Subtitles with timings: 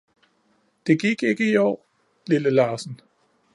[0.87, 1.85] Det gik ikke i år,
[2.27, 3.01] lille larsen